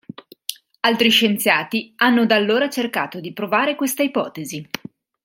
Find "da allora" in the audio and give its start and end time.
2.25-2.71